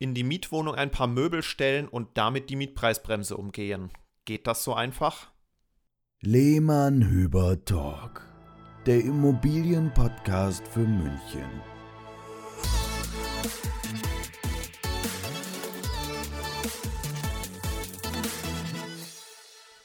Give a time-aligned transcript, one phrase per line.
[0.00, 3.90] in die Mietwohnung ein paar Möbel stellen und damit die Mietpreisbremse umgehen.
[4.24, 5.30] Geht das so einfach?
[6.22, 8.26] Lehmann Hüber Talk,
[8.86, 11.44] der Immobilienpodcast für München.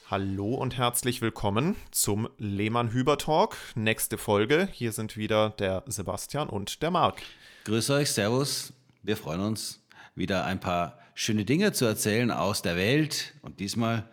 [0.08, 3.58] Hallo und herzlich willkommen zum Lehmann Hüber Talk.
[3.74, 4.66] Nächste Folge.
[4.72, 7.20] Hier sind wieder der Sebastian und der Marc.
[7.64, 8.72] Grüß euch, Servus.
[9.02, 9.85] Wir freuen uns,
[10.16, 14.04] wieder ein paar schöne Dinge zu erzählen aus der Welt und diesmal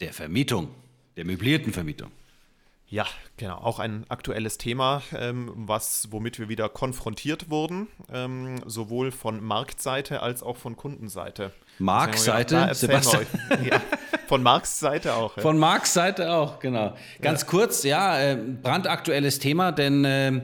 [0.00, 0.68] der Vermietung,
[1.16, 2.10] der möblierten Vermietung.
[2.90, 3.06] Ja,
[3.36, 3.58] genau.
[3.58, 10.22] Auch ein aktuelles Thema, ähm, was, womit wir wieder konfrontiert wurden, ähm, sowohl von Marktseite
[10.22, 11.52] als auch von Kundenseite.
[11.78, 13.26] Marktseite, Sebastian?
[13.64, 13.80] ja,
[14.26, 15.36] von Marks Seite auch.
[15.36, 15.42] Ja.
[15.42, 16.96] Von Marks Seite auch, genau.
[17.22, 17.46] Ganz ja.
[17.46, 20.42] kurz, ja, äh, brandaktuelles Thema, denn äh,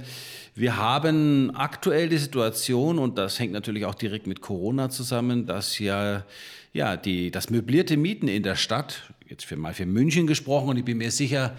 [0.57, 5.79] wir haben aktuell die Situation, und das hängt natürlich auch direkt mit Corona zusammen, dass
[5.79, 6.25] ja,
[6.73, 10.79] ja die, das möblierte Mieten in der Stadt, jetzt für, mal für München gesprochen, und
[10.79, 11.55] ich bin mir sicher,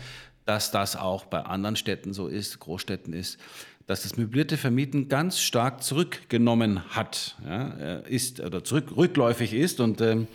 [0.45, 3.37] dass das auch bei anderen Städten so ist, Großstädten ist,
[3.85, 9.79] dass das möblierte Vermieten ganz stark zurückgenommen hat, ja, ist oder zurück, rückläufig ist.
[9.79, 10.27] Und ähm,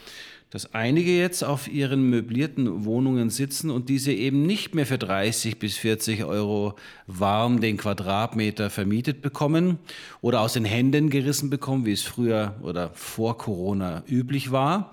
[0.52, 5.58] dass einige jetzt auf ihren möblierten Wohnungen sitzen und diese eben nicht mehr für 30
[5.58, 6.74] bis 40 Euro
[7.06, 9.78] warm den Quadratmeter vermietet bekommen
[10.20, 14.92] oder aus den Händen gerissen bekommen, wie es früher oder vor Corona üblich war.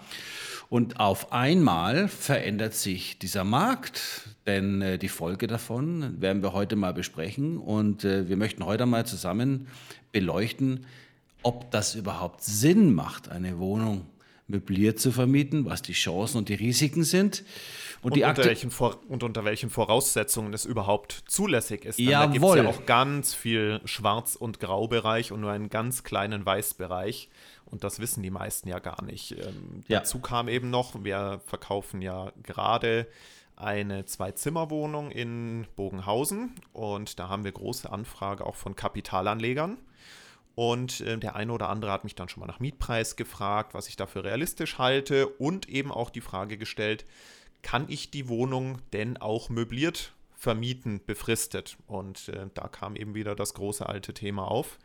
[0.70, 6.78] Und auf einmal verändert sich dieser Markt, denn äh, die Folge davon werden wir heute
[6.78, 9.68] mal besprechen und äh, wir möchten heute mal zusammen
[10.14, 10.86] beleuchten,
[11.44, 14.06] ob das überhaupt Sinn macht, eine Wohnung
[14.50, 17.44] möbliert zu vermieten, was die Chancen und die Risiken sind.
[18.02, 18.72] Und, und, unter, welchen
[19.09, 22.00] und unter welchen Voraussetzungen es überhaupt zulässig ist.
[22.00, 22.11] Jawohl.
[22.11, 26.45] Da gibt es ja auch ganz viel Schwarz- und Graubereich und nur einen ganz kleinen
[26.45, 27.30] Weißbereich.
[27.66, 29.33] Und das wissen die meisten ja gar nicht.
[29.33, 30.00] Ähm, ja.
[30.00, 33.08] Dazu kam eben noch, wir verkaufen ja gerade
[33.56, 39.78] eine Zwei-Zimmer-Wohnung in Bogenhausen und da haben wir große Anfrage auch von Kapitalanlegern.
[40.59, 43.88] Und äh, der eine oder andere hat mich dann schon mal nach Mietpreis gefragt, was
[43.88, 47.06] ich dafür realistisch halte und eben auch die Frage gestellt,
[47.62, 51.78] kann ich die Wohnung denn auch möbliert vermieten, befristet?
[51.88, 54.80] Und äh, da kam eben wieder das große alte Thema auf.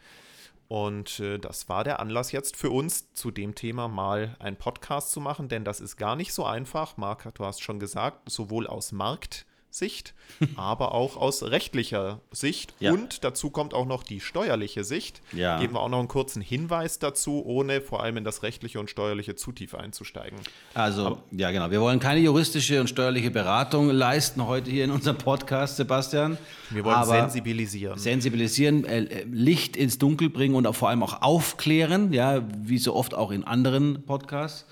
[0.69, 5.11] Und äh, das war der Anlass jetzt für uns, zu dem Thema mal einen Podcast
[5.11, 6.97] zu machen, denn das ist gar nicht so einfach.
[6.99, 10.15] Marc, du hast schon gesagt, sowohl aus Markt- Sicht,
[10.57, 12.75] aber auch aus rechtlicher Sicht.
[12.79, 12.93] Ja.
[12.93, 15.21] Und dazu kommt auch noch die steuerliche Sicht.
[15.33, 15.59] Ja.
[15.59, 18.89] Geben wir auch noch einen kurzen Hinweis dazu, ohne vor allem in das rechtliche und
[18.89, 20.39] steuerliche zu tief einzusteigen.
[20.75, 21.73] Also, aber, ja, genau.
[21.73, 26.39] Wir wollen keine juristische und steuerliche Beratung leisten heute hier in unserem Podcast, Sebastian.
[26.71, 27.99] Wir wollen sensibilisieren.
[27.99, 32.79] Sensibilisieren, äh, äh, Licht ins Dunkel bringen und auch vor allem auch aufklären, ja, wie
[32.79, 34.67] so oft auch in anderen Podcasts.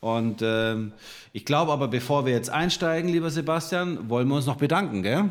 [0.00, 0.92] Und ähm,
[1.32, 5.30] ich glaube aber, bevor wir jetzt einsteigen, lieber Sebastian, wollen wir uns noch bedanken, gell?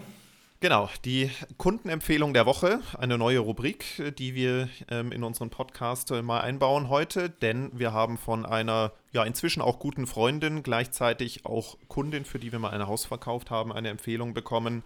[0.62, 6.22] Genau, die Kundenempfehlung der Woche, eine neue Rubrik, die wir ähm, in unseren Podcast äh,
[6.22, 11.78] mal einbauen heute, denn wir haben von einer ja inzwischen auch guten Freundin, gleichzeitig auch
[11.88, 14.82] Kundin, für die wir mal ein Haus verkauft haben, eine Empfehlung bekommen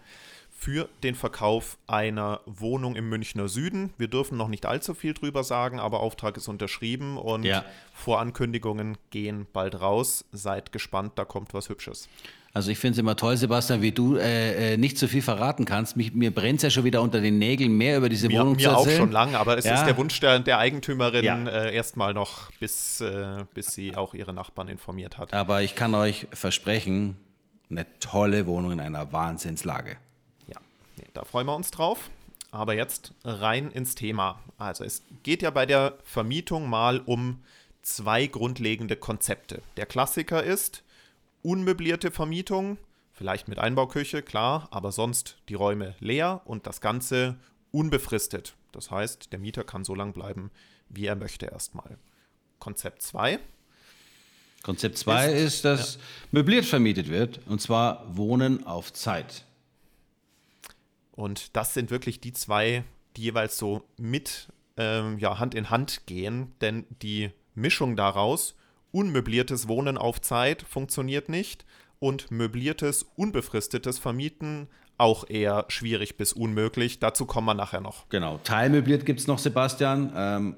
[0.59, 3.93] für den Verkauf einer Wohnung im Münchner Süden.
[3.97, 7.63] Wir dürfen noch nicht allzu viel drüber sagen, aber Auftrag ist unterschrieben und ja.
[7.93, 10.25] Vorankündigungen gehen bald raus.
[10.33, 12.09] Seid gespannt, da kommt was Hübsches.
[12.51, 15.63] Also ich finde es immer toll, Sebastian, wie du äh, äh nicht so viel verraten
[15.63, 15.95] kannst.
[15.95, 18.57] Mich, mir brennt es ja schon wieder unter den Nägeln, mehr über diese mir, Wohnung
[18.57, 18.85] mir zu erzählen.
[18.85, 19.75] Mir auch schon lange, aber es ja.
[19.75, 21.47] ist der Wunsch der, der Eigentümerin ja.
[21.47, 25.33] äh, erstmal noch, bis, äh, bis sie auch ihre Nachbarn informiert hat.
[25.33, 27.15] Aber ich kann euch versprechen,
[27.69, 29.95] eine tolle Wohnung in einer Wahnsinnslage.
[31.13, 32.09] Da freuen wir uns drauf.
[32.51, 34.39] Aber jetzt rein ins Thema.
[34.57, 37.43] Also es geht ja bei der Vermietung mal um
[37.81, 39.61] zwei grundlegende Konzepte.
[39.77, 40.83] Der Klassiker ist
[41.41, 42.77] unmöblierte Vermietung,
[43.13, 47.37] vielleicht mit Einbauküche, klar, aber sonst die Räume leer und das Ganze
[47.71, 48.55] unbefristet.
[48.71, 50.51] Das heißt, der Mieter kann so lange bleiben,
[50.89, 51.97] wie er möchte erstmal.
[52.59, 53.39] Konzept 2.
[54.63, 56.01] Konzept 2 ist, ist, dass ja.
[56.31, 59.45] möbliert vermietet wird, und zwar Wohnen auf Zeit.
[61.19, 62.85] Und das sind wirklich die zwei,
[63.17, 68.55] die jeweils so mit ähm, ja, Hand in Hand gehen, denn die Mischung daraus,
[68.93, 71.65] unmöbliertes Wohnen auf Zeit funktioniert nicht
[71.99, 76.99] und möbliertes, unbefristetes Vermieten auch eher schwierig bis unmöglich.
[76.99, 78.07] Dazu kommen wir nachher noch.
[78.07, 80.13] Genau, teilmöbliert gibt es noch, Sebastian.
[80.15, 80.55] Ähm,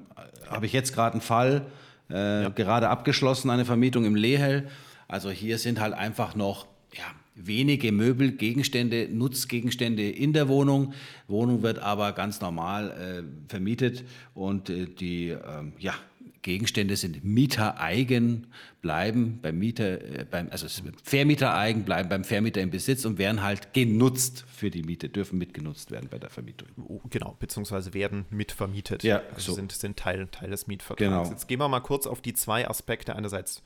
[0.48, 1.66] Habe ich jetzt gerade einen Fall,
[2.08, 2.48] äh, ja.
[2.50, 4.68] gerade abgeschlossen, eine Vermietung im Lehel.
[5.08, 10.94] Also hier sind halt einfach noch ja, wenige Möbel, Gegenstände, Nutzgegenstände in der Wohnung.
[11.28, 15.40] Wohnung wird aber ganz normal äh, vermietet und äh, die, äh,
[15.78, 15.94] ja,
[16.42, 18.48] Gegenstände sind mietereigen,
[18.80, 20.66] bleiben beim Mieter, äh, beim, also
[21.04, 25.92] vermietereigen, bleiben beim Vermieter im Besitz und werden halt genutzt für die Miete, dürfen mitgenutzt
[25.92, 26.68] werden bei der Vermietung.
[26.84, 29.04] Oh, genau, beziehungsweise werden mitvermietet.
[29.04, 29.54] Ja, also so.
[29.54, 30.98] sind, sind Teil, Teil des Mietvertrags.
[30.98, 31.30] Genau.
[31.30, 33.14] Jetzt gehen wir mal kurz auf die zwei Aspekte.
[33.14, 33.62] Einerseits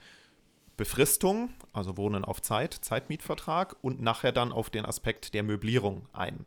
[0.77, 6.45] Befristung, also Wohnen auf Zeit, Zeitmietvertrag und nachher dann auf den Aspekt der Möblierung ein.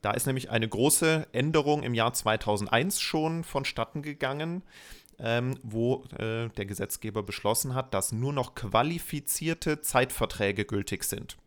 [0.00, 4.62] Da ist nämlich eine große Änderung im Jahr 2001 schon vonstatten gegangen,
[5.18, 11.38] ähm, wo äh, der Gesetzgeber beschlossen hat, dass nur noch qualifizierte Zeitverträge gültig sind.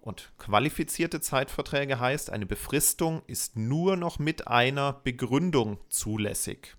[0.00, 6.76] Und qualifizierte Zeitverträge heißt, eine Befristung ist nur noch mit einer Begründung zulässig.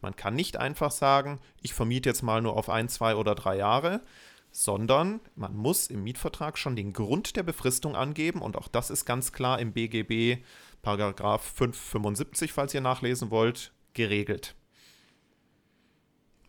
[0.00, 3.56] Man kann nicht einfach sagen, ich vermiete jetzt mal nur auf ein, zwei oder drei
[3.56, 4.02] Jahre,
[4.50, 9.04] sondern man muss im Mietvertrag schon den Grund der Befristung angeben und auch das ist
[9.04, 10.42] ganz klar im BGB
[10.82, 14.54] Paragraph 575, falls ihr nachlesen wollt, geregelt.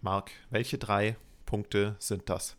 [0.02, 2.56] Marc, welche drei Punkte sind das?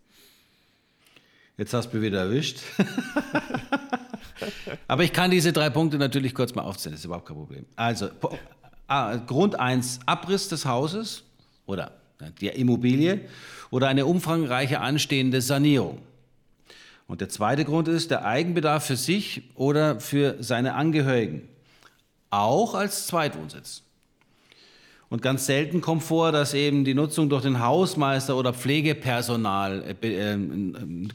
[1.56, 2.60] Jetzt hast du mich wieder erwischt.
[4.88, 7.66] Aber ich kann diese drei Punkte natürlich kurz mal aufzählen, das ist überhaupt kein Problem.
[7.76, 8.10] Also,
[9.26, 11.22] Grund 1, Abriss des Hauses
[11.66, 11.92] oder
[12.40, 13.20] der Immobilie
[13.70, 16.02] oder eine umfangreiche anstehende Sanierung.
[17.06, 21.48] Und der zweite Grund ist der Eigenbedarf für sich oder für seine Angehörigen,
[22.30, 23.82] auch als Zweitwohnsitz.
[25.10, 30.34] Und ganz selten kommt vor, dass eben die Nutzung durch den Hausmeister oder Pflegepersonal äh,
[30.34, 30.38] äh,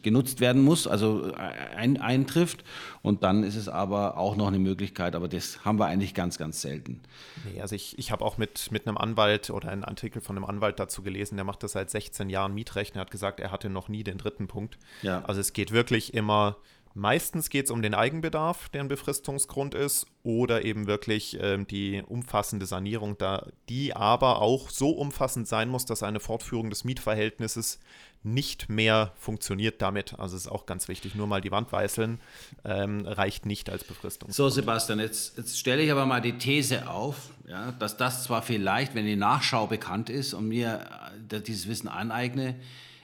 [0.03, 1.31] genutzt werden muss, also
[1.77, 2.65] ein, eintrifft.
[3.01, 6.37] Und dann ist es aber auch noch eine Möglichkeit, aber das haben wir eigentlich ganz,
[6.37, 6.99] ganz selten.
[7.45, 10.43] Nee, also ich, ich habe auch mit, mit einem Anwalt oder einen Artikel von einem
[10.43, 12.95] Anwalt dazu gelesen, der macht das seit 16 Jahren Mietrecht.
[12.95, 14.77] Er hat gesagt, er hatte noch nie den dritten Punkt.
[15.03, 15.23] Ja.
[15.23, 16.57] Also es geht wirklich immer
[16.97, 22.01] Meistens geht es um den Eigenbedarf, der ein Befristungsgrund ist, oder eben wirklich ähm, die
[22.07, 27.81] umfassende Sanierung, da die aber auch so umfassend sein muss, dass eine Fortführung des Mietverhältnisses
[28.23, 30.17] nicht mehr funktioniert damit.
[30.17, 32.21] Also ist auch ganz wichtig, nur mal die Wand weißeln
[32.63, 34.31] ähm, reicht nicht als Befristung.
[34.31, 38.41] So, Sebastian, jetzt, jetzt stelle ich aber mal die These auf, ja, dass das zwar
[38.41, 42.55] vielleicht, wenn die Nachschau bekannt ist und mir äh, dieses Wissen aneigne,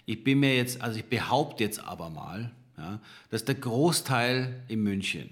[0.05, 2.99] ich bin mir jetzt, also ich behaupte jetzt aber mal, ja,
[3.29, 5.29] dass der Großteil in München,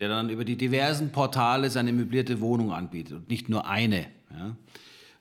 [0.00, 4.54] der dann über die diversen Portale seine möblierte Wohnung anbietet und nicht nur eine, ja,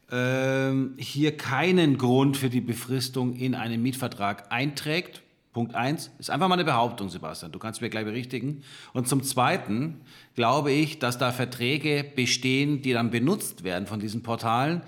[0.10, 5.22] ähm, hier keinen Grund für die Befristung in einen Mietvertrag einträgt.
[5.52, 7.52] Punkt 1 ist einfach mal eine Behauptung, Sebastian.
[7.52, 8.64] Du kannst mir gleich berichtigen.
[8.94, 10.02] Und zum Zweiten
[10.36, 14.82] glaube ich, dass da Verträge bestehen, die dann benutzt werden von diesen Portalen,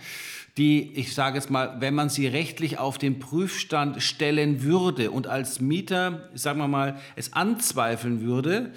[0.59, 5.25] die, ich sage jetzt mal, wenn man sie rechtlich auf den Prüfstand stellen würde und
[5.25, 8.73] als Mieter, sagen wir mal, es anzweifeln würde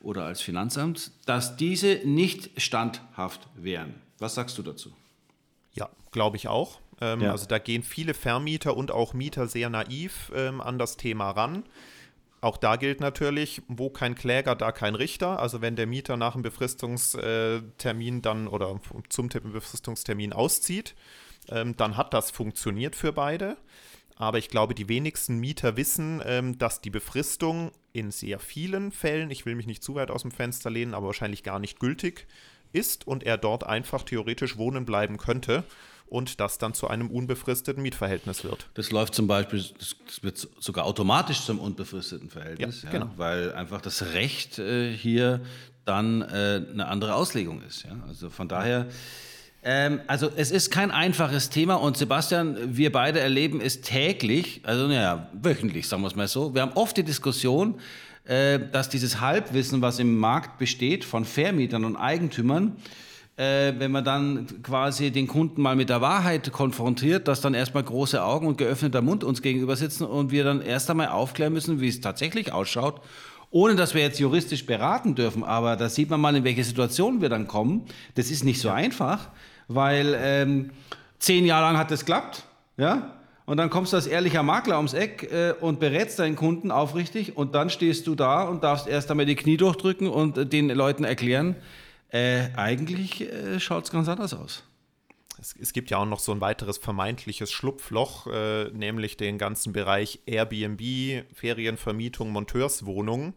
[0.00, 3.94] oder als Finanzamt, dass diese nicht standhaft wären.
[4.18, 4.92] Was sagst du dazu?
[5.74, 6.80] Ja, glaube ich auch.
[7.00, 7.32] Ähm, Ja.
[7.32, 11.64] Also da gehen viele Vermieter und auch Mieter sehr naiv ähm, an das Thema ran.
[12.40, 15.40] Auch da gilt natürlich, wo kein Kläger, da kein Richter.
[15.40, 18.78] Also wenn der Mieter nach dem Befristungstermin dann oder
[19.08, 20.94] zum Befristungstermin auszieht,
[21.48, 23.56] ähm, dann hat das funktioniert für beide.
[24.16, 29.30] Aber ich glaube, die wenigsten Mieter wissen, ähm, dass die Befristung in sehr vielen Fällen,
[29.30, 32.26] ich will mich nicht zu weit aus dem Fenster lehnen, aber wahrscheinlich gar nicht gültig
[32.72, 35.64] ist und er dort einfach theoretisch wohnen bleiben könnte
[36.08, 38.68] und das dann zu einem unbefristeten Mietverhältnis wird.
[38.74, 43.10] Das läuft zum Beispiel, das wird sogar automatisch zum unbefristeten Verhältnis, Ja, ja, genau.
[43.16, 45.40] weil einfach das Recht äh, hier
[45.84, 47.84] dann äh, eine andere Auslegung ist.
[47.84, 47.96] Ja?
[48.08, 48.86] Also von daher,
[49.62, 54.86] ähm, also es ist kein einfaches Thema und Sebastian, wir beide erleben es täglich, also
[54.86, 56.54] naja, wöchentlich, sagen wir es mal so.
[56.54, 57.80] Wir haben oft die Diskussion,
[58.24, 62.76] äh, dass dieses Halbwissen, was im Markt besteht von Vermietern und Eigentümern,
[63.36, 67.82] äh, wenn man dann quasi den Kunden mal mit der Wahrheit konfrontiert, dass dann erstmal
[67.82, 71.80] große Augen und geöffneter Mund uns gegenüber sitzen und wir dann erst einmal aufklären müssen,
[71.80, 73.00] wie es tatsächlich ausschaut,
[73.50, 75.44] ohne dass wir jetzt juristisch beraten dürfen.
[75.44, 77.84] Aber da sieht man mal, in welche Situation wir dann kommen.
[78.14, 79.28] Das ist nicht so einfach,
[79.68, 80.70] weil ähm,
[81.18, 82.44] zehn Jahre lang hat das geklappt,
[82.76, 83.12] ja.
[83.44, 87.36] Und dann kommst du als ehrlicher Makler ums Eck äh, und berätst deinen Kunden aufrichtig
[87.36, 90.68] und dann stehst du da und darfst erst einmal die Knie durchdrücken und äh, den
[90.70, 91.54] Leuten erklären,
[92.16, 94.64] äh, eigentlich äh, schaut es ganz anders aus.
[95.38, 99.72] Es, es gibt ja auch noch so ein weiteres vermeintliches Schlupfloch, äh, nämlich den ganzen
[99.72, 103.34] Bereich Airbnb, Ferienvermietung, Monteurswohnungen.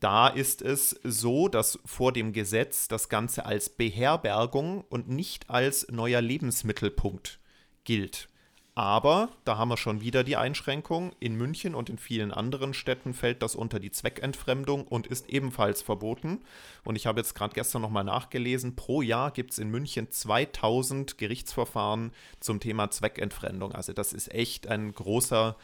[0.00, 5.88] Da ist es so, dass vor dem Gesetz das Ganze als Beherbergung und nicht als
[5.90, 7.38] neuer Lebensmittelpunkt
[7.84, 8.28] gilt.
[8.76, 11.12] Aber da haben wir schon wieder die Einschränkung.
[11.20, 15.80] In München und in vielen anderen Städten fällt das unter die Zweckentfremdung und ist ebenfalls
[15.80, 16.40] verboten.
[16.82, 21.18] Und ich habe jetzt gerade gestern nochmal nachgelesen, pro Jahr gibt es in München 2000
[21.18, 23.70] Gerichtsverfahren zum Thema Zweckentfremdung.
[23.72, 25.54] Also das ist echt ein großer,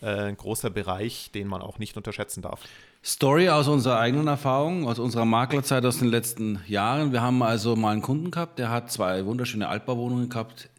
[0.00, 2.60] äh, großer Bereich, den man auch nicht unterschätzen darf.
[3.04, 7.12] Story aus unserer eigenen Erfahrung, aus unserer Maklerzeit aus den letzten Jahren.
[7.12, 10.70] Wir haben also mal einen Kunden gehabt, der hat zwei wunderschöne Altbauwohnungen gehabt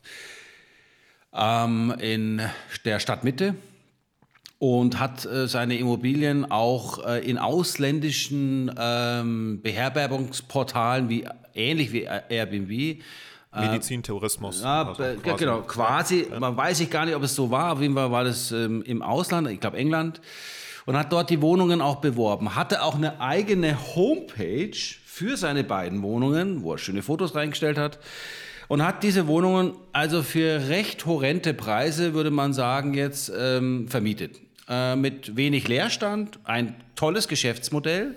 [1.36, 2.42] ähm, in
[2.86, 3.56] der Stadtmitte
[4.60, 12.72] und hat äh, seine Immobilien auch äh, in ausländischen ähm, Beherbergungsportalen, wie, ähnlich wie Airbnb,
[12.72, 12.98] äh,
[13.58, 14.62] Medizintourismus.
[14.64, 15.38] Ja, also quasi.
[15.38, 16.28] genau, quasi.
[16.40, 17.74] Man weiß ich gar nicht, ob es so war.
[17.74, 20.22] Auf jeden Fall war das ähm, im Ausland, ich glaube England.
[20.86, 22.56] Und hat dort die Wohnungen auch beworben.
[22.56, 27.98] Hatte auch eine eigene Homepage für seine beiden Wohnungen, wo er schöne Fotos reingestellt hat
[28.68, 34.40] und hat diese Wohnungen also für recht horrende Preise, würde man sagen, jetzt ähm, vermietet.
[34.68, 38.16] Äh, mit wenig Leerstand, ein tolles Geschäftsmodell,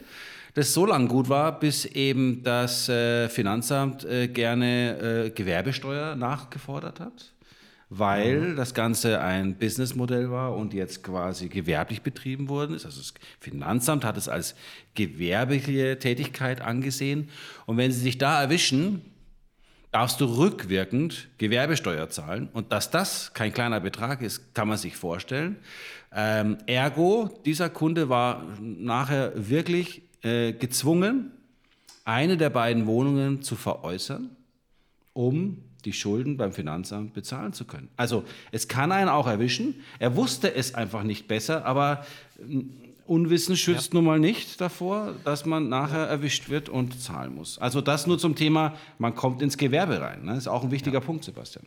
[0.54, 7.00] das so lange gut war, bis eben das äh, Finanzamt äh, gerne äh, Gewerbesteuer nachgefordert
[7.00, 7.32] hat,
[7.90, 8.56] weil mhm.
[8.56, 12.86] das Ganze ein Businessmodell war und jetzt quasi gewerblich betrieben worden ist.
[12.86, 14.54] Also das Finanzamt hat es als
[14.94, 17.28] gewerbliche Tätigkeit angesehen.
[17.66, 19.02] Und wenn Sie sich da erwischen,
[19.90, 22.48] darfst du rückwirkend Gewerbesteuer zahlen.
[22.52, 25.56] Und dass das kein kleiner Betrag ist, kann man sich vorstellen.
[26.12, 31.32] Ähm, ergo, dieser Kunde war nachher wirklich äh, gezwungen,
[32.04, 34.30] eine der beiden Wohnungen zu veräußern,
[35.12, 37.88] um die Schulden beim Finanzamt bezahlen zu können.
[37.96, 39.82] Also es kann einen auch erwischen.
[39.98, 42.04] Er wusste es einfach nicht besser, aber
[43.08, 43.96] Unwissen schützt ja.
[43.96, 47.58] nun mal nicht davor, dass man nachher erwischt wird und zahlen muss.
[47.58, 50.24] Also das nur zum Thema, man kommt ins Gewerbe rein.
[50.24, 50.36] Ne?
[50.36, 51.04] Ist auch ein wichtiger ja.
[51.04, 51.66] Punkt, Sebastian.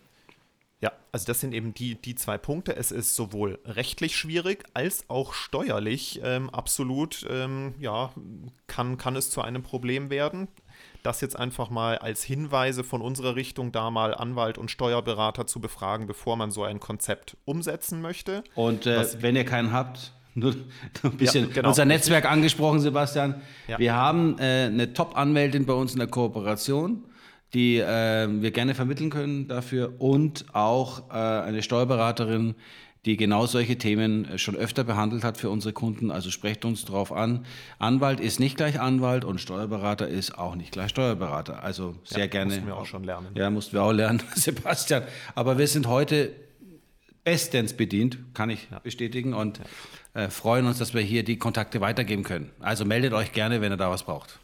[0.82, 2.76] Ja, also das sind eben die, die zwei Punkte.
[2.76, 8.12] Es ist sowohl rechtlich schwierig als auch steuerlich ähm, absolut, ähm, ja,
[8.66, 10.48] kann, kann es zu einem Problem werden.
[11.04, 15.60] Das jetzt einfach mal als Hinweise von unserer Richtung, da mal Anwalt und Steuerberater zu
[15.60, 18.44] befragen, bevor man so ein Konzept umsetzen möchte.
[18.56, 20.56] Und äh, wenn ihr keinen habt, nur
[21.04, 21.70] ein bisschen ja, genau.
[21.70, 23.42] unser Netzwerk angesprochen, Sebastian.
[23.68, 23.80] Ja.
[23.80, 27.04] Wir haben äh, eine Top-Anwältin bei uns in der Kooperation,
[27.54, 32.56] die äh, wir gerne vermitteln können dafür und auch äh, eine Steuerberaterin,
[33.06, 36.12] die genau solche Themen äh, schon öfter behandelt hat für unsere Kunden.
[36.12, 37.46] Also sprecht uns darauf an.
[37.80, 41.64] Anwalt ist nicht gleich Anwalt und Steuerberater ist auch nicht gleich Steuerberater.
[41.64, 42.52] Also sehr ja, gerne.
[42.54, 43.28] Mussten wir auch schon lernen.
[43.36, 45.04] Ja, mussten wir auch lernen, Sebastian.
[45.36, 46.32] Aber wir sind heute
[47.24, 48.80] bestens bedient, kann ich ja.
[48.80, 49.34] bestätigen.
[49.34, 49.62] Und
[50.14, 52.52] äh, freuen uns, dass wir hier die Kontakte weitergeben können.
[52.60, 54.40] Also meldet euch gerne, wenn ihr da was braucht.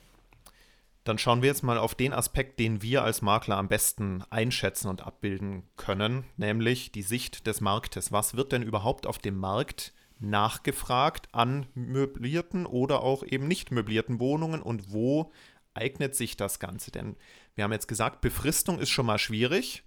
[1.08, 4.90] Dann schauen wir jetzt mal auf den Aspekt, den wir als Makler am besten einschätzen
[4.90, 8.12] und abbilden können, nämlich die Sicht des Marktes.
[8.12, 14.20] Was wird denn überhaupt auf dem Markt nachgefragt an möblierten oder auch eben nicht möblierten
[14.20, 15.32] Wohnungen und wo
[15.74, 16.92] eignet sich das Ganze?
[16.92, 17.16] Denn
[17.56, 19.84] wir haben jetzt gesagt, Befristung ist schon mal schwierig.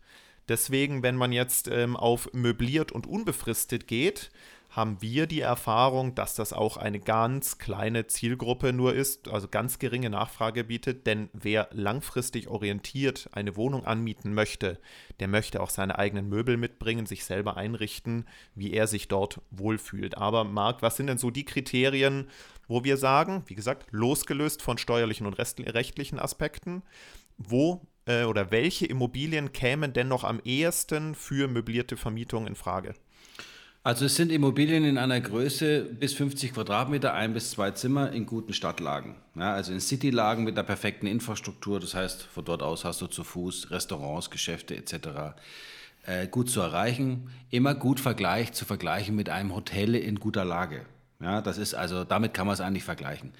[0.50, 4.32] Deswegen, wenn man jetzt ähm, auf möbliert und unbefristet geht,
[4.68, 9.78] haben wir die Erfahrung, dass das auch eine ganz kleine Zielgruppe nur ist, also ganz
[9.78, 14.80] geringe Nachfrage bietet, denn wer langfristig orientiert eine Wohnung anmieten möchte,
[15.20, 18.26] der möchte auch seine eigenen Möbel mitbringen, sich selber einrichten,
[18.56, 20.18] wie er sich dort wohlfühlt.
[20.18, 22.28] Aber Marc, was sind denn so die Kriterien,
[22.66, 26.82] wo wir sagen, wie gesagt, losgelöst von steuerlichen und rechtlichen Aspekten,
[27.38, 32.94] wo äh, oder welche Immobilien kämen denn noch am ehesten für möblierte Vermietung in Frage?
[33.82, 38.26] Also es sind Immobilien in einer Größe bis 50 Quadratmeter, ein bis zwei Zimmer in
[38.26, 39.14] guten Stadtlagen.
[39.34, 41.80] Ja, also in Citylagen mit der perfekten Infrastruktur.
[41.80, 45.40] Das heißt, von dort aus hast du zu Fuß Restaurants, Geschäfte etc.
[46.04, 47.30] Äh, gut zu erreichen.
[47.48, 50.84] Immer gut Vergleich zu vergleichen mit einem Hotel in guter Lage.
[51.20, 53.32] Ja, das ist also, damit kann man es eigentlich vergleichen.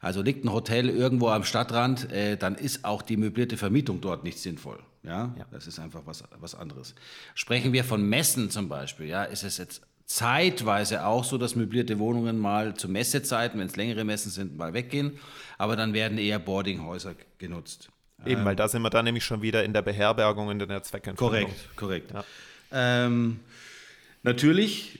[0.00, 4.24] Also liegt ein Hotel irgendwo am Stadtrand, äh, dann ist auch die möblierte Vermietung dort
[4.24, 4.78] nicht sinnvoll.
[5.02, 5.34] Ja?
[5.38, 6.94] ja, das ist einfach was, was anderes.
[7.34, 11.98] Sprechen wir von Messen zum Beispiel, ja, ist es jetzt zeitweise auch so, dass möblierte
[11.98, 15.18] Wohnungen mal zu Messezeiten, wenn es längere Messen sind, mal weggehen,
[15.58, 17.90] aber dann werden eher Boardinghäuser genutzt.
[18.24, 20.82] Eben, ähm, weil da sind wir dann nämlich schon wieder in der Beherbergung, in der
[20.82, 21.42] Zweckentfernung.
[21.42, 22.12] Korrekt, korrekt.
[22.12, 22.24] Ja.
[22.72, 23.40] Ähm,
[24.22, 24.98] natürlich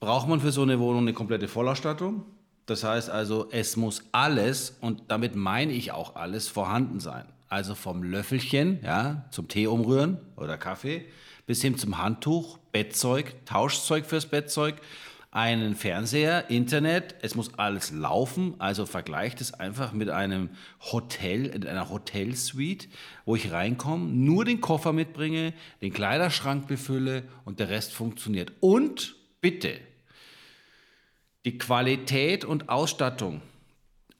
[0.00, 2.24] braucht man für so eine Wohnung eine komplette Vollausstattung.
[2.66, 7.26] Das heißt also, es muss alles, und damit meine ich auch alles, vorhanden sein.
[7.48, 11.06] Also vom Löffelchen ja, zum Tee umrühren oder Kaffee
[11.46, 14.74] bis hin zum Handtuch, Bettzeug, Tauschzeug fürs Bettzeug,
[15.30, 20.50] einen Fernseher, Internet, es muss alles laufen, also vergleicht es einfach mit einem
[20.92, 22.88] Hotel, in einer Hotelsuite,
[23.26, 28.52] wo ich reinkomme, nur den Koffer mitbringe, den Kleiderschrank befülle und der Rest funktioniert.
[28.60, 29.80] Und bitte,
[31.44, 33.40] die Qualität und Ausstattung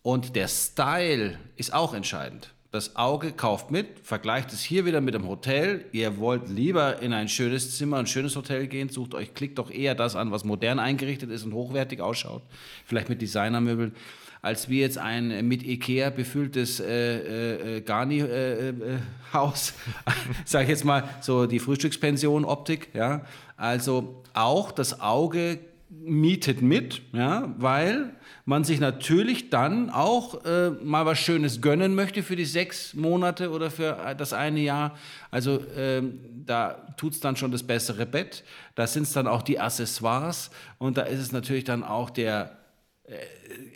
[0.03, 2.53] und der Style ist auch entscheidend.
[2.71, 5.87] Das Auge kauft mit, vergleicht es hier wieder mit dem Hotel.
[5.93, 9.71] Ihr wollt lieber in ein schönes Zimmer, ein schönes Hotel gehen, sucht euch, klickt doch
[9.71, 12.43] eher das an, was modern eingerichtet ist und hochwertig ausschaut,
[12.85, 13.95] vielleicht mit Designermöbeln,
[14.43, 20.71] als wie jetzt ein mit Ikea befülltes äh, äh, äh Garni-Haus, äh, äh sage ich
[20.71, 22.91] jetzt mal, so die Frühstückspension-Optik.
[22.95, 23.25] Ja?
[23.57, 25.59] Also auch das Auge
[25.89, 28.13] mietet mit, ja, weil
[28.45, 33.51] man sich natürlich dann auch äh, mal was Schönes gönnen möchte für die sechs Monate
[33.51, 34.97] oder für äh, das eine Jahr.
[35.31, 36.03] Also äh,
[36.45, 38.45] da tut es dann schon das bessere Bett,
[38.75, 42.57] da sind es dann auch die Accessoires und da ist es natürlich dann auch der
[43.05, 43.15] äh,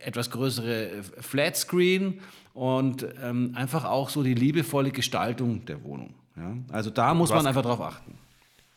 [0.05, 2.21] etwas größere Flatscreen
[2.55, 6.15] und ähm, einfach auch so die liebevolle Gestaltung der Wohnung.
[6.37, 6.57] Ja?
[6.73, 8.19] Also da muss man einfach drauf achten.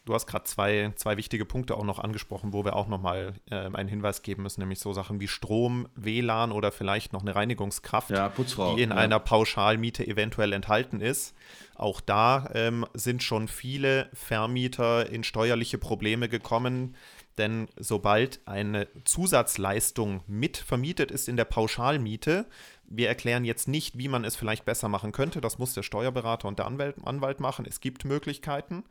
[0.05, 3.55] Du hast gerade zwei, zwei wichtige Punkte auch noch angesprochen, wo wir auch nochmal äh,
[3.55, 8.10] einen Hinweis geben müssen, nämlich so Sachen wie Strom, WLAN oder vielleicht noch eine Reinigungskraft,
[8.10, 8.95] ja, die in ja.
[8.98, 11.33] einer Pauschalmiete eventuell enthalten ist.
[11.75, 16.95] Auch da ähm, sind schon viele Vermieter in steuerliche Probleme gekommen,
[17.38, 22.45] denn sobald eine Zusatzleistung mit vermietet ist in der Pauschalmiete,
[22.86, 25.41] wir erklären jetzt nicht, wie man es vielleicht besser machen könnte.
[25.41, 27.65] Das muss der Steuerberater und der Anwalt, Anwalt machen.
[27.67, 28.83] Es gibt Möglichkeiten.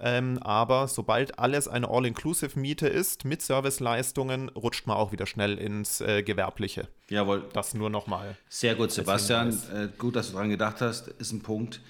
[0.00, 6.00] Ähm, aber sobald alles eine All-Inclusive-Miete ist mit Serviceleistungen, rutscht man auch wieder schnell ins
[6.00, 6.88] äh, Gewerbliche.
[7.10, 7.44] Jawohl.
[7.52, 8.36] Das nur nochmal.
[8.48, 9.50] Sehr gut, Sebastian.
[9.74, 11.08] Äh, gut, dass du daran gedacht hast.
[11.08, 11.80] Ist ein Punkt,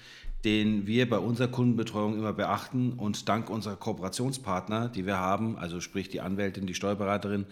[0.43, 2.93] den wir bei unserer Kundenbetreuung immer beachten.
[2.93, 7.45] Und dank unserer Kooperationspartner, die wir haben, also sprich die Anwältin, die Steuerberaterin,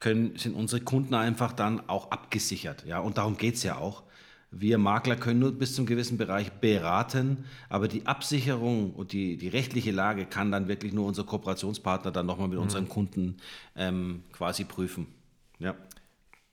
[0.00, 2.84] können, sind unsere Kunden einfach dann auch abgesichert.
[2.86, 4.04] Ja, und darum geht es ja auch.
[4.50, 9.48] Wir Makler können nur bis zum gewissen Bereich beraten, aber die Absicherung und die, die
[9.48, 12.64] rechtliche Lage kann dann wirklich nur unser Kooperationspartner dann nochmal mit mhm.
[12.64, 13.36] unseren Kunden
[13.76, 15.06] ähm, quasi prüfen.
[15.58, 15.74] Ja.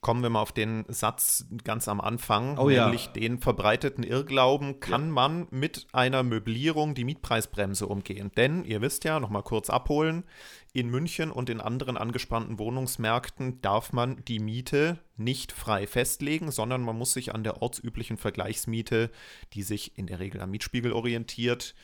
[0.02, 3.12] Kommen wir mal auf den Satz ganz am Anfang, oh, nämlich ja.
[3.12, 5.12] den verbreiteten Irrglauben, kann ja.
[5.12, 8.30] man mit einer Möblierung die Mietpreisbremse umgehen?
[8.36, 10.24] Denn ihr wisst ja, nochmal kurz abholen,
[10.72, 16.82] in München und in anderen angespannten Wohnungsmärkten darf man die Miete nicht frei festlegen, sondern
[16.82, 19.10] man muss sich an der ortsüblichen Vergleichsmiete,
[19.54, 21.74] die sich in der Regel am Mietspiegel orientiert,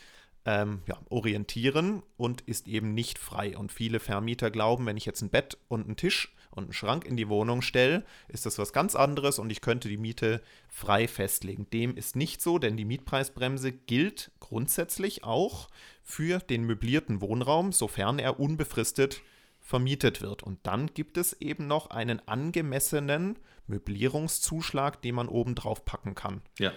[0.45, 3.57] ähm, ja, orientieren und ist eben nicht frei.
[3.57, 7.05] Und viele Vermieter glauben, wenn ich jetzt ein Bett und einen Tisch und einen Schrank
[7.05, 11.09] in die Wohnung stelle, ist das was ganz anderes und ich könnte die Miete frei
[11.09, 11.69] festlegen.
[11.71, 15.69] Dem ist nicht so, denn die Mietpreisbremse gilt grundsätzlich auch
[16.03, 19.23] für den möblierten Wohnraum, sofern er unbefristet
[19.61, 20.43] vermietet wird.
[20.43, 26.43] Und dann gibt es eben noch einen angemessenen Möblierungszuschlag, den man oben drauf packen kann.
[26.59, 26.73] Ja.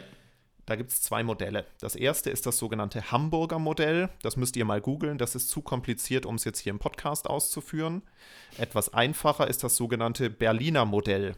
[0.66, 1.66] Da gibt es zwei Modelle.
[1.80, 4.10] Das erste ist das sogenannte Hamburger Modell.
[4.24, 5.18] Das müsst ihr mal googeln.
[5.18, 8.02] Das ist zu kompliziert, um es jetzt hier im Podcast auszuführen.
[8.58, 11.36] Etwas einfacher ist das sogenannte Berliner Modell.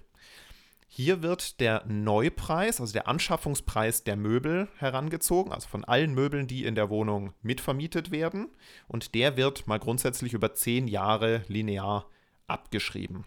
[0.90, 6.64] Hier wird der Neupreis, also der Anschaffungspreis der Möbel herangezogen, also von allen Möbeln, die
[6.64, 8.48] in der Wohnung mitvermietet werden.
[8.88, 12.10] Und der wird mal grundsätzlich über zehn Jahre linear
[12.48, 13.26] abgeschrieben.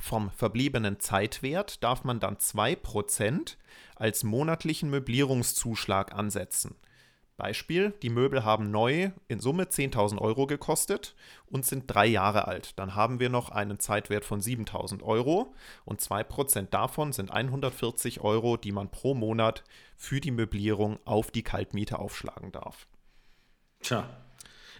[0.00, 3.56] Vom verbliebenen Zeitwert darf man dann 2%
[3.94, 6.76] als monatlichen Möblierungszuschlag ansetzen.
[7.36, 11.14] Beispiel, die Möbel haben neu in Summe 10.000 Euro gekostet
[11.46, 12.78] und sind drei Jahre alt.
[12.78, 15.54] Dann haben wir noch einen Zeitwert von 7.000 Euro
[15.84, 19.64] und 2% davon sind 140 Euro, die man pro Monat
[19.96, 22.86] für die Möblierung auf die Kaltmiete aufschlagen darf.
[23.80, 24.08] Tja,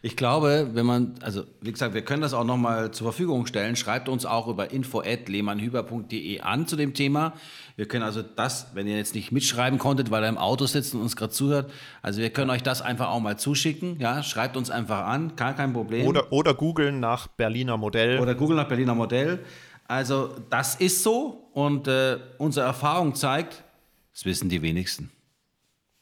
[0.07, 3.75] ich glaube, wenn man, also wie gesagt, wir können das auch nochmal zur Verfügung stellen.
[3.75, 7.33] Schreibt uns auch über info.lehmannhüber.de an zu dem Thema.
[7.75, 10.95] Wir können also das, wenn ihr jetzt nicht mitschreiben konntet, weil ihr im Auto sitzt
[10.95, 13.99] und uns gerade zuhört, also wir können euch das einfach auch mal zuschicken.
[13.99, 16.07] Ja, schreibt uns einfach an, gar kein Problem.
[16.07, 18.21] Oder, oder googeln nach Berliner Modell.
[18.21, 19.41] Oder googeln nach Berliner Modell.
[19.89, 23.65] Also das ist so und äh, unsere Erfahrung zeigt,
[24.13, 25.11] das wissen die wenigsten.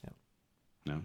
[0.03, 0.93] Ja.
[0.93, 1.01] ja.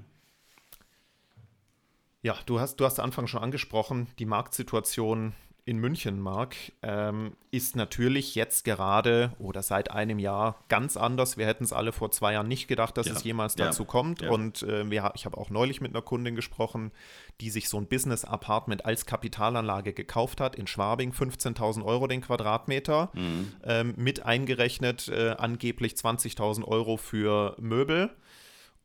[2.21, 5.33] Ja, du hast, du hast Anfang schon angesprochen, die Marktsituation
[5.69, 11.37] in München, Marc, ähm, ist natürlich jetzt gerade oder seit einem Jahr ganz anders.
[11.37, 13.13] Wir hätten es alle vor zwei Jahren nicht gedacht, dass ja.
[13.13, 13.87] es jemals dazu ja.
[13.87, 14.21] kommt.
[14.23, 14.31] Ja.
[14.31, 16.91] Und äh, wir, ich habe auch neulich mit einer Kundin gesprochen,
[17.39, 23.11] die sich so ein Business-Apartment als Kapitalanlage gekauft hat in Schwabing, 15.000 Euro den Quadratmeter,
[23.13, 23.51] mhm.
[23.63, 28.09] ähm, mit eingerechnet äh, angeblich 20.000 Euro für Möbel.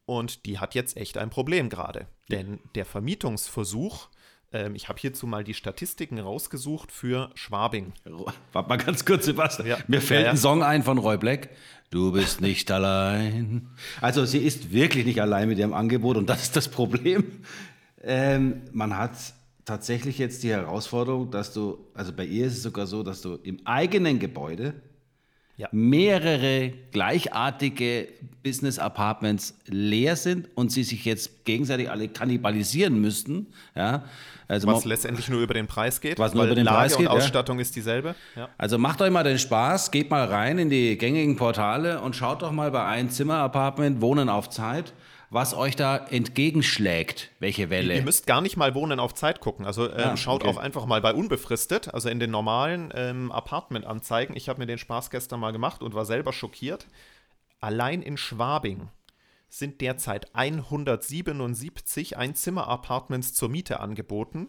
[0.06, 2.06] Und die hat jetzt echt ein Problem gerade.
[2.30, 4.08] Denn der Vermietungsversuch
[4.54, 7.92] Ähm, ich habe hierzu mal die Statistiken rausgesucht für Schwabing.
[8.52, 9.68] Warte mal ganz kurz, Sebastian.
[9.68, 9.78] Ja.
[9.88, 10.30] Mir fällt ja, ja.
[10.30, 11.50] ein Song ein von Roy Black.
[11.90, 13.68] Du bist nicht allein.
[14.00, 17.40] Also sie ist wirklich nicht allein mit ihrem Angebot und das ist das Problem.
[18.00, 19.16] Ähm, man hat
[19.64, 23.34] tatsächlich jetzt die Herausforderung, dass du, also bei ihr ist es sogar so, dass du
[23.42, 24.74] im eigenen Gebäude
[25.56, 25.68] ja.
[25.72, 28.08] mehrere gleichartige
[28.42, 33.46] Business Apartments leer sind und sie sich jetzt gegenseitig alle kannibalisieren müssten.
[33.74, 34.04] Ja,
[34.48, 36.18] also was letztendlich nur über den Preis geht.
[36.18, 37.08] Was nur über den Lage Preis geht.
[37.08, 37.62] Und Ausstattung ja.
[37.62, 38.14] ist dieselbe.
[38.36, 38.48] Ja.
[38.58, 42.42] Also macht euch mal den Spaß, geht mal rein in die gängigen Portale und schaut
[42.42, 44.92] doch mal bei ein Zimmer Apartment Wohnen auf Zeit
[45.34, 47.96] was euch da entgegenschlägt, welche Welle.
[47.96, 49.66] Ihr müsst gar nicht mal Wohnen auf Zeit gucken.
[49.66, 50.50] Also ähm, ja, schaut okay.
[50.50, 54.36] auch einfach mal bei unbefristet, also in den normalen ähm, Apartment-Anzeigen.
[54.36, 56.86] Ich habe mir den Spaß gestern mal gemacht und war selber schockiert.
[57.60, 58.90] Allein in Schwabing
[59.48, 64.48] sind derzeit 177 Einzimmer-Apartments zur Miete angeboten.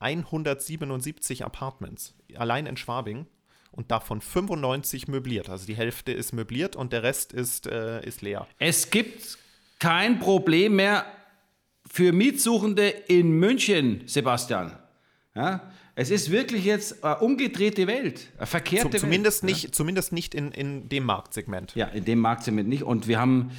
[0.00, 3.26] 177 Apartments, allein in Schwabing
[3.70, 5.48] und davon 95 möbliert.
[5.48, 8.46] Also die Hälfte ist möbliert und der Rest ist, äh, ist leer.
[8.58, 9.38] Es gibt
[9.80, 11.04] kein Problem mehr
[11.90, 14.72] für Mietsuchende in München, Sebastian.
[15.34, 15.72] Ja?
[15.96, 19.52] Es ist wirklich jetzt eine umgedrehte Welt, eine verkehrte Zum, zumindest Welt.
[19.52, 19.72] Nicht, ja?
[19.72, 21.74] Zumindest nicht in, in dem Marktsegment.
[21.74, 22.84] Ja, in dem Marktsegment nicht.
[22.84, 23.50] Und wir haben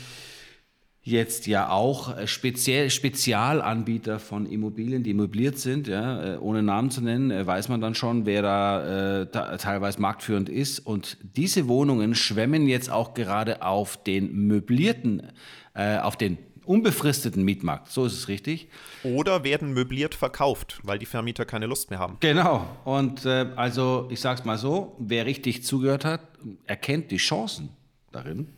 [1.03, 7.01] jetzt ja auch speziell, Spezialanbieter von Immobilien, die möbliert sind, ja, äh, ohne Namen zu
[7.01, 10.79] nennen, äh, weiß man dann schon, wer da, äh, da, teilweise marktführend ist.
[10.79, 15.23] Und diese Wohnungen schwemmen jetzt auch gerade auf den möblierten
[15.73, 17.89] äh, auf den unbefristeten Mietmarkt.
[17.89, 18.69] So ist es richtig.
[19.03, 22.17] Oder werden möbliert verkauft, weil die Vermieter keine Lust mehr haben.
[22.19, 22.67] Genau.
[22.85, 26.21] Und äh, also, ich sage es mal so: Wer richtig zugehört hat,
[26.65, 27.69] erkennt die Chancen
[28.11, 28.53] darin.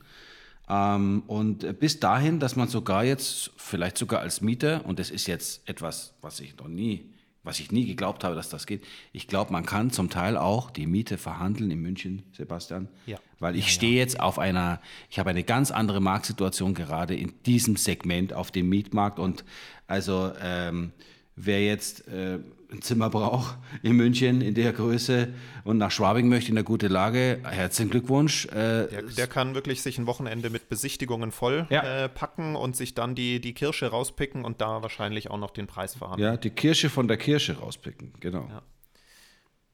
[0.69, 5.27] Ähm, und bis dahin, dass man sogar jetzt, vielleicht sogar als Mieter, und das ist
[5.27, 7.12] jetzt etwas, was ich noch nie
[7.43, 8.85] was ich nie geglaubt habe, dass das geht.
[9.11, 12.87] Ich glaube, man kann zum Teil auch die Miete verhandeln in München, Sebastian.
[13.05, 13.17] Ja.
[13.39, 13.99] Weil ich ja, stehe ja.
[13.99, 14.79] jetzt auf einer,
[15.09, 19.43] ich habe eine ganz andere Marktsituation gerade in diesem Segment auf dem Mietmarkt und
[19.87, 20.93] also ähm,
[21.35, 22.39] wer jetzt äh,
[22.71, 26.87] ein Zimmer braucht in München in der Größe und nach Schwabing möchte in der gute
[26.87, 28.45] Lage, herzlichen Glückwunsch.
[28.47, 32.05] Äh, der, der, kann wirklich sich ein Wochenende mit Besichtigungen voll ja.
[32.05, 35.67] äh, packen und sich dann die, die Kirsche rauspicken und da wahrscheinlich auch noch den
[35.67, 36.33] Preis verhandeln.
[36.33, 38.47] Ja, die Kirsche von der Kirsche rauspicken, genau.
[38.49, 38.63] Ja.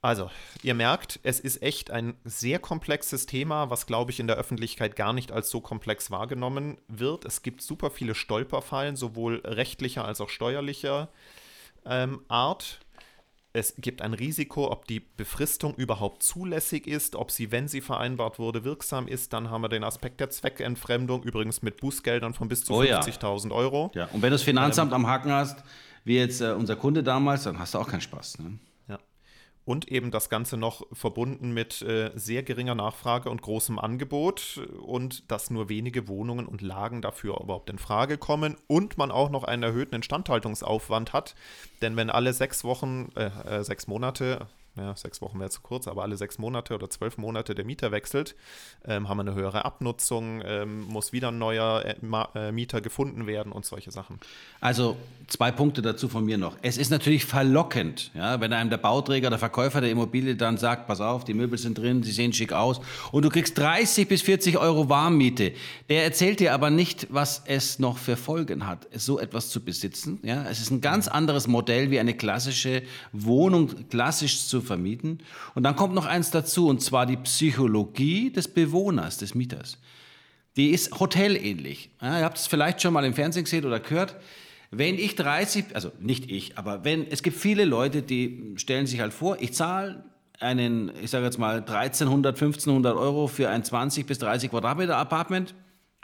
[0.01, 0.31] Also,
[0.63, 4.95] ihr merkt, es ist echt ein sehr komplexes Thema, was, glaube ich, in der Öffentlichkeit
[4.95, 7.25] gar nicht als so komplex wahrgenommen wird.
[7.25, 11.09] Es gibt super viele Stolperfallen, sowohl rechtlicher als auch steuerlicher
[11.89, 12.79] ähm, Art.
[13.51, 18.37] Es gibt ein Risiko, ob die Befristung überhaupt zulässig ist, ob sie, wenn sie vereinbart
[18.37, 19.33] wurde, wirksam ist.
[19.33, 23.49] Dann haben wir den Aspekt der Zweckentfremdung, übrigens mit Bußgeldern von bis zu oh, 50.000
[23.49, 23.55] ja.
[23.55, 23.91] Euro.
[23.95, 25.63] Ja, und wenn du das Finanzamt ähm, am Haken hast,
[26.03, 28.39] wie jetzt äh, unser Kunde damals, dann hast du auch keinen Spaß.
[28.39, 28.59] Ne?
[29.65, 35.29] Und eben das Ganze noch verbunden mit äh, sehr geringer Nachfrage und großem Angebot und
[35.31, 39.43] dass nur wenige Wohnungen und Lagen dafür überhaupt in Frage kommen und man auch noch
[39.43, 41.35] einen erhöhten Instandhaltungsaufwand hat.
[41.81, 44.47] Denn wenn alle sechs Wochen, äh, äh, sechs Monate,
[44.79, 47.91] ja, sechs Wochen wäre zu kurz, aber alle sechs Monate oder zwölf Monate der Mieter
[47.91, 48.35] wechselt,
[48.85, 51.95] ähm, haben wir eine höhere Abnutzung, ähm, muss wieder ein neuer äh,
[52.35, 54.19] äh, Mieter gefunden werden und solche Sachen.
[54.61, 56.57] Also zwei Punkte dazu von mir noch.
[56.61, 60.87] Es ist natürlich verlockend, ja, wenn einem der Bauträger, der Verkäufer der Immobilie dann sagt,
[60.87, 64.21] pass auf, die Möbel sind drin, sie sehen schick aus und du kriegst 30 bis
[64.21, 65.53] 40 Euro Warmmiete.
[65.89, 70.19] Der erzählt dir aber nicht, was es noch für Folgen hat, so etwas zu besitzen.
[70.23, 75.19] Ja, es ist ein ganz anderes Modell wie eine klassische Wohnung klassisch zu vermieten.
[75.55, 79.77] Und dann kommt noch eins dazu, und zwar die Psychologie des Bewohners, des Mieters.
[80.55, 81.89] Die ist hotelähnlich.
[82.01, 84.15] Ja, ihr habt es vielleicht schon mal im Fernsehen gesehen oder gehört.
[84.71, 88.99] Wenn ich 30, also nicht ich, aber wenn, es gibt viele Leute, die stellen sich
[88.99, 90.03] halt vor, ich zahle
[90.39, 95.55] einen, ich sage jetzt mal 1300, 1500 Euro für ein 20 bis 30 Quadratmeter Apartment.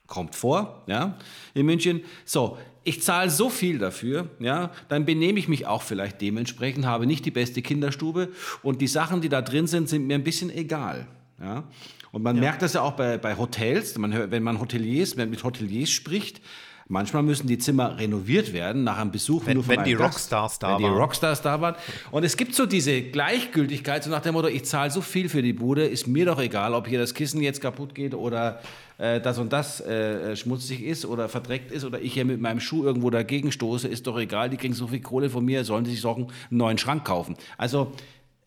[0.08, 1.18] Kommt vor, ja,
[1.54, 2.02] in München.
[2.26, 7.08] So, ich zahle so viel dafür, ja, dann benehme ich mich auch vielleicht dementsprechend, habe
[7.08, 8.30] nicht die beste Kinderstube
[8.62, 11.08] und die Sachen, die da drin sind, sind mir ein bisschen egal.
[11.42, 11.64] Ja.
[12.12, 12.42] Und man ja.
[12.44, 15.90] merkt das ja auch bei, bei Hotels, man hört, wenn man Hoteliers, wenn mit Hoteliers
[15.90, 16.42] spricht,
[16.88, 19.48] Manchmal müssen die Zimmer renoviert werden nach einem Besuch.
[19.48, 20.84] Wenn, wenn die Rockstars da wenn waren.
[20.84, 21.76] Wenn die Rockstars da waren.
[22.12, 25.42] Und es gibt so diese Gleichgültigkeit, so nach dem Motto, ich zahle so viel für
[25.42, 28.62] die Bude, ist mir doch egal, ob hier das Kissen jetzt kaputt geht oder
[29.00, 32.60] äh, das und das äh, schmutzig ist oder verdreckt ist oder ich hier mit meinem
[32.60, 35.86] Schuh irgendwo dagegen stoße, ist doch egal, die kriegen so viel Kohle von mir, sollen
[35.86, 37.36] sie sich doch einen neuen Schrank kaufen.
[37.58, 37.94] Also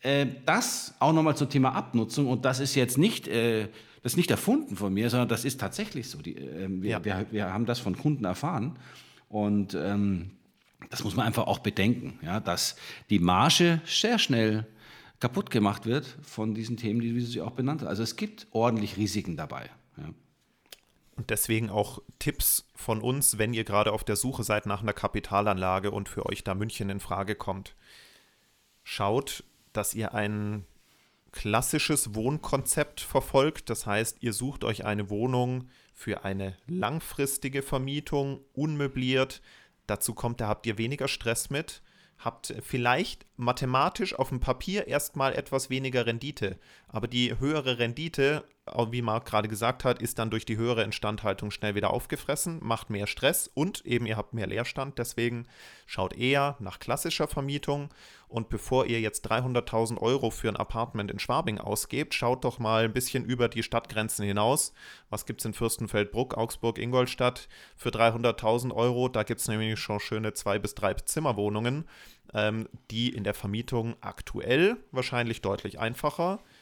[0.03, 3.67] äh, das auch nochmal zum Thema Abnutzung und das ist jetzt nicht äh,
[4.03, 6.21] das ist nicht erfunden von mir, sondern das ist tatsächlich so.
[6.21, 7.05] Die, äh, wir, ja.
[7.05, 8.79] wir, wir, haben das von Kunden erfahren.
[9.29, 10.31] Und ähm,
[10.91, 12.77] das muss man einfach auch bedenken, ja, dass
[13.11, 14.67] die Marge sehr schnell
[15.21, 17.89] kaputt gemacht wird von diesen Themen, die du sie auch benannt hast.
[17.89, 19.69] Also es gibt ordentlich Risiken dabei.
[19.97, 20.11] Ja.
[21.17, 24.93] Und deswegen auch Tipps von uns, wenn ihr gerade auf der Suche seid nach einer
[24.93, 27.75] Kapitalanlage und für euch da München in Frage kommt.
[28.85, 30.65] Schaut, dass ihr ein
[31.33, 33.71] klassisches Wohnkonzept verfolgt.
[33.71, 39.43] Das heißt, ihr sucht euch eine Wohnung für eine langfristige Vermietung, unmöbliert.
[39.87, 41.83] Dazu kommt, da habt ihr weniger Stress mit
[42.19, 48.45] habt vielleicht mathematisch auf dem Papier erstmal etwas weniger Rendite, aber die höhere Rendite,
[48.91, 52.91] wie Marc gerade gesagt hat, ist dann durch die höhere Instandhaltung schnell wieder aufgefressen, macht
[52.91, 54.99] mehr Stress und eben ihr habt mehr Leerstand.
[54.99, 55.47] Deswegen
[55.87, 57.91] schaut eher nach klassischer Vermietung
[58.27, 62.85] und bevor ihr jetzt 300.000 Euro für ein Apartment in Schwabing ausgebt, schaut doch mal
[62.85, 64.73] ein bisschen über die Stadtgrenzen hinaus.
[65.11, 69.09] Was gibt es in Fürstenfeldbruck, Augsburg, Ingolstadt für 300.000 Euro?
[69.09, 71.87] Da gibt es nämlich schon schöne zwei bis drei Zimmerwohnungen,
[72.35, 76.58] ähm, die in der Vermietung aktuell wahrscheinlich deutlich einfacher sind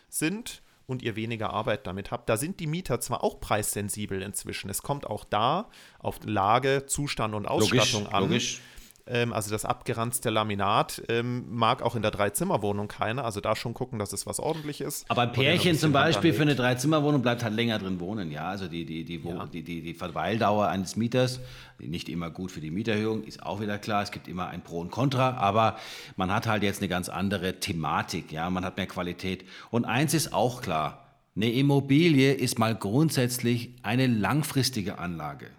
[0.86, 2.28] und ihr weniger Arbeit damit habt.
[2.28, 4.70] Da sind die Mieter zwar auch preissensibel inzwischen.
[4.70, 8.22] Es kommt auch da auf Lage, Zustand und Ausstattung logisch, an.
[8.22, 8.60] Logisch
[9.06, 13.24] ähm, also das abgeranzte Laminat, ähm, mag auch in der Dreizimmerwohnung keiner.
[13.24, 15.08] Also da schon gucken, dass es was ordentlich ist.
[15.10, 18.30] Aber ein Pärchen ein zum Beispiel für eine Dreizimmerwohnung bleibt halt länger drin wohnen.
[18.30, 19.46] Ja, also die, die, die, ja.
[19.46, 21.40] die, die, die Verweildauer eines Mieters,
[21.78, 24.02] nicht immer gut für die Mieterhöhung, ist auch wieder klar.
[24.02, 25.76] Es gibt immer ein Pro und Contra, aber
[26.16, 28.32] man hat halt jetzt eine ganz andere Thematik.
[28.32, 29.44] Ja, man hat mehr Qualität.
[29.70, 31.02] Und eins ist auch klar.
[31.36, 35.50] Eine Immobilie ist mal grundsätzlich eine langfristige Anlage.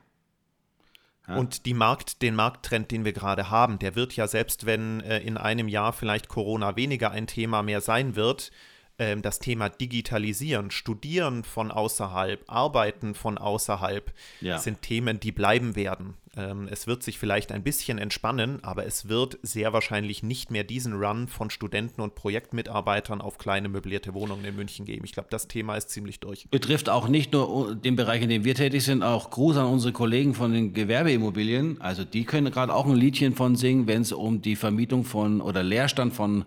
[1.36, 5.20] Und die Markt, den Markttrend, den wir gerade haben, der wird ja selbst, wenn äh,
[5.20, 8.52] in einem Jahr vielleicht Corona weniger ein Thema mehr sein wird,
[9.00, 14.58] ähm, das Thema Digitalisieren, Studieren von außerhalb, Arbeiten von außerhalb ja.
[14.58, 16.16] sind Themen, die bleiben werden.
[16.36, 20.64] Ähm, es wird sich vielleicht ein bisschen entspannen, aber es wird sehr wahrscheinlich nicht mehr
[20.64, 25.04] diesen Run von Studenten und Projektmitarbeitern auf kleine möblierte Wohnungen in München geben.
[25.06, 26.48] Ich glaube, das Thema ist ziemlich durch.
[26.50, 29.94] Betrifft auch nicht nur den Bereich, in dem wir tätig sind, auch Gruß an unsere
[29.94, 31.82] Kollegen von den Gewerbeimmobilien.
[31.82, 35.42] Also die können gerade auch ein Liedchen von singen, wenn es um die Vermietung von
[35.42, 36.46] oder Leerstand von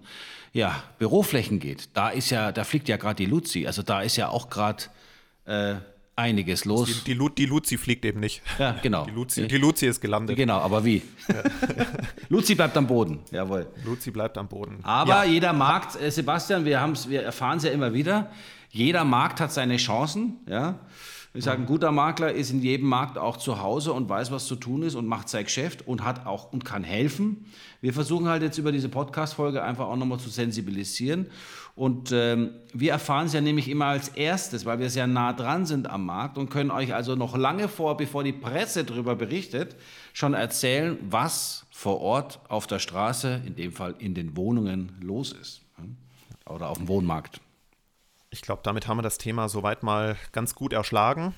[0.52, 3.66] ja, Büroflächen geht, da ist ja, da fliegt ja gerade die Luzi.
[3.66, 4.84] Also da ist ja auch gerade
[5.44, 5.76] äh,
[6.16, 7.02] einiges los.
[7.04, 8.42] Die, die, die, Luzi fliegt eben nicht.
[8.58, 9.04] Ja, genau.
[9.04, 10.36] Die Luzi, die Luzi ist gelandet.
[10.36, 11.02] Genau, aber wie?
[11.28, 11.42] Ja.
[12.28, 13.68] Luzi bleibt am Boden, jawohl.
[13.84, 14.80] Luzi bleibt am Boden.
[14.82, 15.32] Aber ja.
[15.32, 18.30] jeder Markt, äh, Sebastian, wir, wir erfahren es ja immer wieder,
[18.70, 20.78] jeder Markt hat seine Chancen, ja.
[21.32, 24.46] Ich sage, ein guter Makler ist in jedem Markt auch zu Hause und weiß, was
[24.46, 27.46] zu tun ist und macht sein Geschäft und hat auch und kann helfen.
[27.80, 31.26] Wir versuchen halt jetzt über diese Podcast-Folge einfach auch nochmal zu sensibilisieren.
[31.76, 35.66] Und ähm, wir erfahren es ja nämlich immer als erstes, weil wir sehr nah dran
[35.66, 39.76] sind am Markt und können euch also noch lange vor, bevor die Presse darüber berichtet,
[40.12, 45.30] schon erzählen, was vor Ort auf der Straße, in dem Fall in den Wohnungen, los
[45.30, 45.62] ist.
[46.44, 47.40] Oder auf dem Wohnmarkt.
[48.30, 51.34] Ich glaube, damit haben wir das Thema soweit mal ganz gut erschlagen.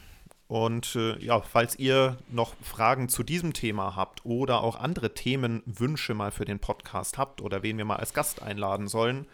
[0.46, 6.12] Und äh, ja, falls ihr noch Fragen zu diesem Thema habt oder auch andere Themenwünsche
[6.12, 9.24] mal für den Podcast habt oder wen wir mal als Gast einladen sollen,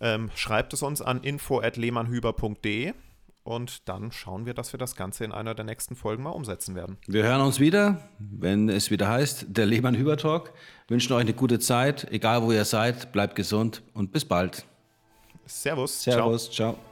[0.00, 2.92] ähm, schreibt es uns an info.lehmannhüber.de
[3.44, 6.74] und dann schauen wir, dass wir das Ganze in einer der nächsten Folgen mal umsetzen
[6.74, 6.98] werden.
[7.06, 10.52] Wir hören uns wieder, wenn es wieder heißt, der Lehmann-Hüber-Talk.
[10.88, 14.66] Wünschen euch eine gute Zeit, egal wo ihr seid, bleibt gesund und bis bald.
[15.46, 15.90] Servus.
[15.90, 16.48] Servus.
[16.48, 16.74] ciao.
[16.74, 16.91] ciao.